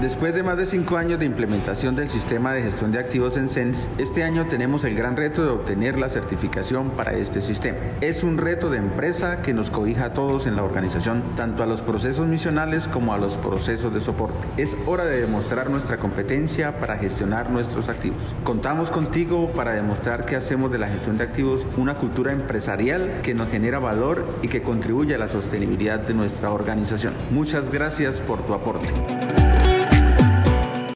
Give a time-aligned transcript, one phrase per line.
[0.00, 3.50] Después de más de cinco años de implementación del sistema de gestión de activos en
[3.50, 7.76] SENS, este año tenemos el gran reto de obtener la certificación para este sistema.
[8.00, 11.66] Es un reto de empresa que nos cobija a todos en la organización, tanto a
[11.66, 14.38] los procesos misionales como a los procesos de soporte.
[14.56, 18.22] Es hora de demostrar nuestra competencia para gestionar nuestros activos.
[18.42, 23.34] Contamos contigo para demostrar que hacemos de la gestión de activos una cultura empresarial que
[23.34, 27.12] nos genera valor y que contribuye a la sostenibilidad de nuestra organización.
[27.30, 28.88] Muchas gracias por tu aporte.